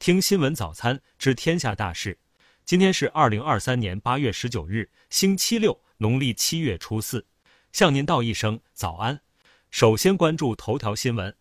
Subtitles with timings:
[0.00, 2.18] 听新闻早餐知天下大事。
[2.64, 7.26] 今天是二零二三年八月十九日，星期六，农历七月初四。
[7.70, 9.20] 向您道一声早安。
[9.70, 11.36] 首先关注头条新闻。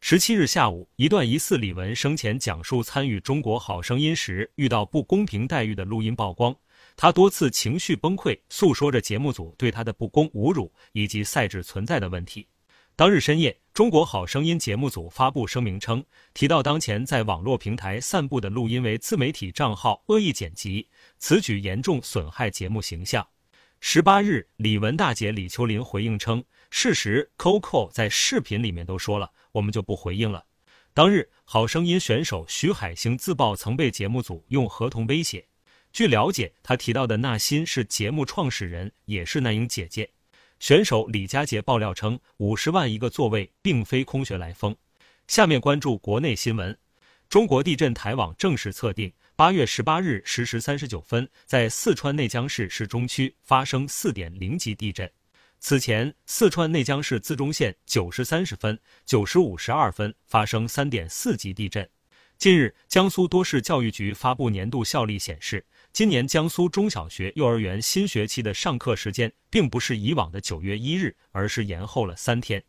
[0.00, 6.54] 十七日下午，一段疑似李玟生前讲述参与《中国好声音》时遇到不公平待遇的录音曝光。
[6.94, 12.46] 他多次情绪崩溃，诉说着节目组对他的不公、侮辱以及赛制存在的问题。
[12.94, 23.26] 当日深夜，《中国好声音》节目组发布声明称，提到当前在网络平台散布的录音为自媒体账号恶意剪辑，此举严重损害节目形象。
[23.80, 30.44] 十八日，李玟大姐李秋林回应称，事实 Coco 在视频里面都说了，我们就不回应了。
[30.92, 35.44] 当日，好声音选手徐海星自曝曾被节目组用合同威胁。
[35.92, 40.08] 据了解，他提到的纳新是节目创始人，也是那英姐姐。
[40.58, 44.74] 选手李佳杰爆料称，五十万一个座位并非空穴来风。
[45.28, 46.76] 下面关注国内新闻。
[47.28, 55.10] 中国地震台网正式测定，八月十八日十时三十九分，在四川内江市市中区发生四点零级地震。
[55.58, 61.88] 此前，四川内江市自中县九时三十分、九时五十二分发生三点四级地震。
[62.38, 65.64] 近日，江苏多市教育局发布年度效力显示。
[65.92, 72.62] 今年江苏中小学、幼儿园新学期的上课时间并不是以往的九月一日，而是延后了三天。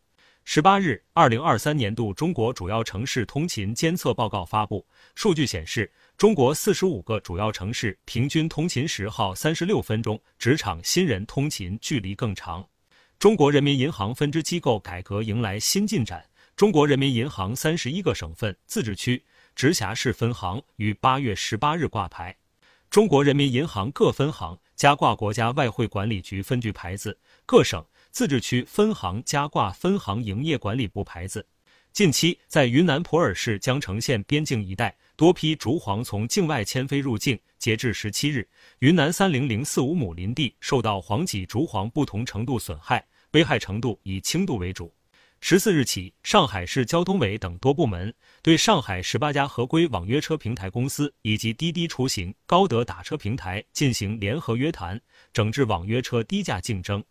[0.44, 12.64] 十八日，二零二三年度中国主要城市通勤监测报告发布，数据显示，中国四十五个主要城市平均通勤时耗三十六分钟，职场新人通勤距离更长。
[13.18, 16.24] 中国人民银行分支机构改革迎来新进展，
[16.56, 19.24] 中国人民银行三十一个省份、自治区、
[19.56, 22.36] 直辖市分行于八月十八日挂牌。
[22.90, 31.48] 中国人民银行各分行加挂国家外汇管理局分局牌子，各省、自治区分行加挂分行营业管理部牌子。
[31.94, 37.40] 近期，在云南普洱市江城县边境一带，多批竹黄从境外迁飞入境。
[37.58, 38.46] 截至十七日，
[38.80, 44.94] 云南三零零四五亩林地受到黄脊竹黄不同程度损害，危害程度以轻度为主。
[45.42, 55.00] 十四日起，上海市交通委等多部门对上海十八家合规网约车平台公司以及滴滴出行、高德打车平台进行联合约谈，
[55.32, 57.04] 整治网约车低价竞争。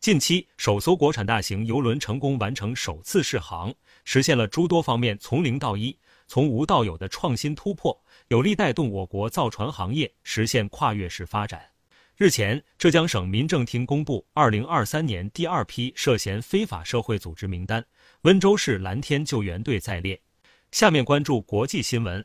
[0.00, 3.72] 近期，首艘国产大型邮轮成功完成首次试航，
[4.04, 7.96] 实现了诸多方面从零到一、从无到有的创新突破，
[8.28, 11.75] 有力带动我国造船行业实现跨越式发展。
[12.18, 17.84] 日前，浙江省民政厅公布二零二三年第二批涉嫌非法社会组织名单，
[18.22, 20.18] 温州市蓝天救援队在列。
[20.72, 22.24] 下面关注国际新闻。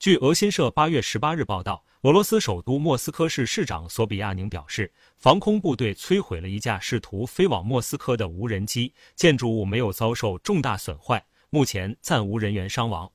[0.00, 13.08] 据俄新社八月十八日报道，俄罗斯首都莫斯科市市长索比亚宁表示，防空部队摧毁了一架试图飞往莫斯科的无人机，建筑物没有遭受重大损坏，目前暂无人员伤亡。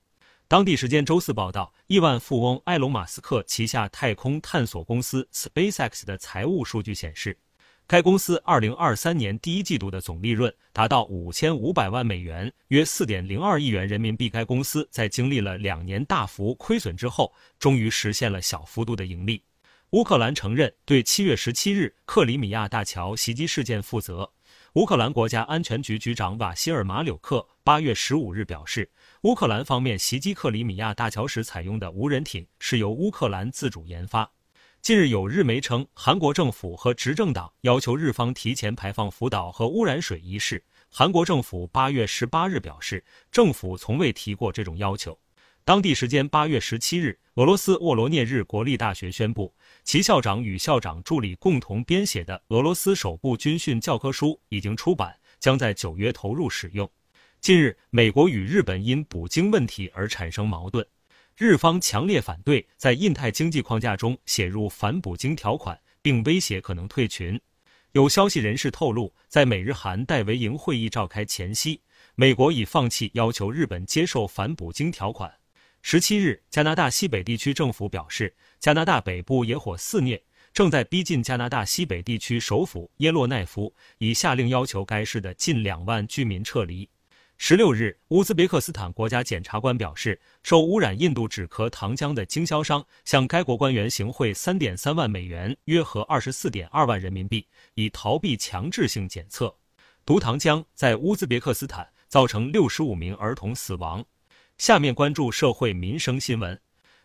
[0.53, 7.35] 当地时间周四报道，亿万富翁埃隆·马斯克旗下太空探索公司 SpaceX 的财务数据显示，
[7.87, 14.29] 该公司2023年第一季度的总利润达到5500万美元，约4.02亿元人民币。
[14.29, 19.41] 该公司在经历了两年大幅亏损之后，终于实现了小幅度的盈利。
[19.89, 24.31] 乌克兰承认对7月17日克里米亚大桥袭击事件负责。
[24.73, 28.89] 乌克兰国家安全局局长瓦希尔·马柳克8月15日表示。
[29.23, 34.29] 乌克兰方面袭击克里米亚大桥时采用的无人艇是由乌克兰自主研发。
[34.81, 45.17] 近日有日媒称，韩国政府和执政党要求日方提前排放福岛核污染水一事，韩国政府八月十八日表示，政府从未提过这种要求。
[45.65, 49.53] 当地时间八月十七日，俄罗斯沃罗涅日国立大学宣布，
[49.85, 56.89] 其校长与校长助理共同编写的俄罗斯首部军训教科书已经出版，将在九月投入使用。
[57.39, 60.85] 近日，美国与日本因捕鲸问题而产生矛盾，
[61.37, 67.39] 日方强烈反对在印太经济框架中写入反捕鲸条款，并威胁可能退群。
[67.93, 71.79] 有消息人士透露，在美日韩戴维营会议召开前夕，
[72.15, 75.33] 美国已放弃要求日本接受反捕鲸条款。
[75.85, 80.23] 十七日，加拿大西北地区政府表示，加拿大北部野火肆虐，
[80.53, 86.89] 正在逼近加拿大西北地区首府耶洛奈夫，已下令要求该市的近两万居民撤离。
[87.37, 99.53] 十六日，乌兹别克斯坦国家检察官表示，受污染印度止咳糖浆的经销商向该国官员行贿三点三万美元，约合二十四点二万人民币，以逃避强制性检测。
[100.05, 104.03] 毒糖浆在乌兹别克斯坦造成六十五名儿童死亡。
[104.63, 106.57] 下面关注社会民生新闻：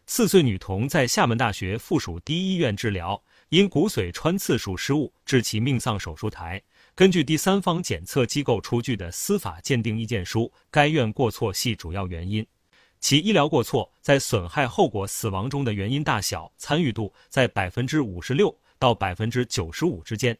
[0.07, 6.63] 四岁女童在厦门大学附属第一医院治疗，因骨髓穿刺术失误致其命丧手术台。
[6.95, 12.47] 根据第三方检测机构出具的司法鉴定意见书，该院过错系主要原因。
[13.01, 20.39] 其医疗过错在损害后果、死亡中的原因大小参与度在百分之五十六到百分之九十五之间。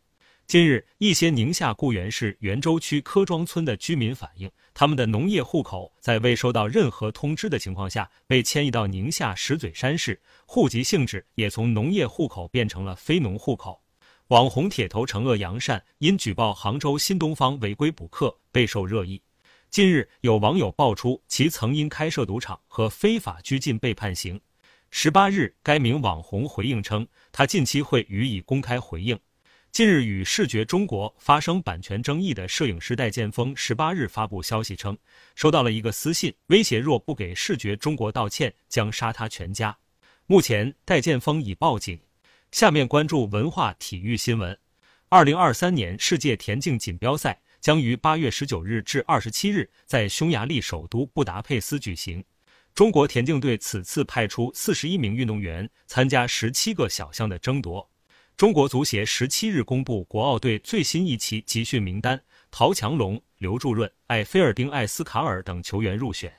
[0.49, 13.79] 近日，一些宁夏固原市原州区柯庄村的居民反映，他们的农业户口在未收到任何通知的情况下被迁移到宁夏石嘴山市，户籍性质也从农业户口变成了非农户口。
[14.29, 19.21] 网红铁头惩恶扬善，因举报杭州新东方违规补课备受热议。
[19.69, 24.41] 近日，有网友爆出其曾因开设赌场和非法拘禁被判刑。
[24.91, 29.19] 十八日，该名网红回应称，他近期会予以公开回应。
[29.79, 34.99] 近日，与视觉中国发生版权争议的摄影师戴建峰十八日发布消息称，
[35.37, 39.79] 收到了一个私信，威胁若不给视觉中国道歉，将杀他全家。
[40.27, 41.97] 目前，戴建峰已报警。
[42.51, 44.59] 下面关注文化体育新闻。
[45.11, 52.25] 二零二三年世界田径锦标赛将于八月十九日至二十七日在匈牙利首都布达佩斯举行。
[52.75, 57.89] 中国田径队此次派出四十一名运动员参加十七个小项的争夺。
[58.39, 66.33] 中国足协十七日公布国奥队最新一期集训名单，陶强龙、刘祝润、艾菲尔丁·艾斯卡尔等球员入选。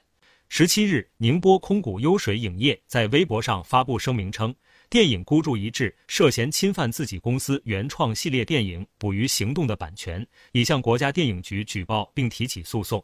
[0.48, 4.56] 十七日，宁波空谷优水影业在微博上发布声明称，
[4.90, 13.04] 电影《孤注一掷》涉嫌侵犯自己公司原创系列电影《捕鱼行动》的版权，已向国家电影局举报并提起诉讼。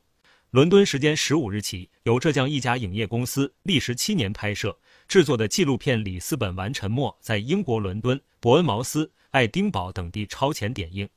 [0.52, 11.07] 伦敦时间十五日起，由浙江一家影业公司历时七年拍摄制作的纪录片《里斯本完沉默》在英国伦敦、伯恩茅斯、爱丁堡等地超前点映。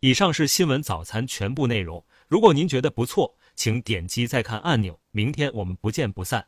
[0.00, 2.04] 以上是新闻早餐全部内容。
[2.28, 4.98] 如果您觉得不错，请点击再看按钮。
[5.10, 6.46] 明天我们不见不散。